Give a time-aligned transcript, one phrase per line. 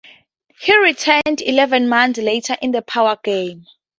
[0.59, 3.67] He returned eleven months later in "The Power Game".